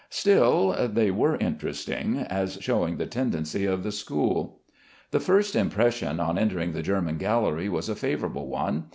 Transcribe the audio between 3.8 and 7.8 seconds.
the school. The first impression on entering the German gallery